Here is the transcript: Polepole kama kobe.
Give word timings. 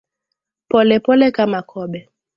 Polepole 0.69 1.25
kama 1.35 1.61
kobe. 1.69 1.99